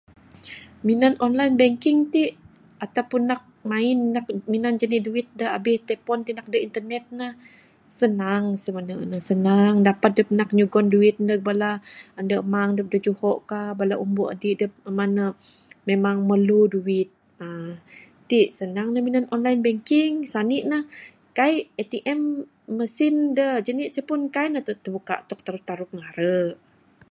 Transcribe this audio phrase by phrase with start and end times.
[0.87, 2.23] Minan online banking ti,
[2.83, 7.03] atau pun nak main nak minan jani duit da abih telepon ti nak aduh internet
[7.19, 7.27] ne,
[7.99, 11.71] senang simene ne, senang, dapat dup ngugon duit ndug bala
[12.19, 15.25] andu amang da juho ka, bala umbu adi adup, laman ne
[15.89, 17.09] memang merlu duit.
[17.43, 17.69] Aa,
[18.29, 20.13] ti senang ne minan online banking.
[20.33, 20.77] Sani ne,
[21.37, 22.21] kai ATM,
[22.77, 26.35] mesin da jani ce pun kai ne tibuka tok teru-teru bingaru.